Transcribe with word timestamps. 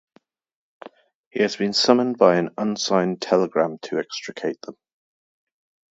He 1.29 1.43
has 1.43 1.57
been 1.57 1.73
summoned 1.73 2.17
by 2.17 2.37
an 2.37 2.49
unsigned 2.57 3.21
telegram 3.21 3.77
to 3.83 3.99
extricate 3.99 4.59
them. 4.61 4.75